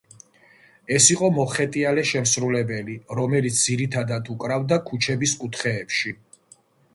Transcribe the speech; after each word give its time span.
ის 0.99 1.09
იყო 1.15 1.27
მოხეტიალე 1.35 2.05
შემსრულებელი, 2.11 2.95
რომელიც 3.19 3.61
ძირითადად 3.67 4.33
უკრავდა 4.37 4.81
ქუჩების 4.89 5.37
კუთხეებში. 5.45 6.17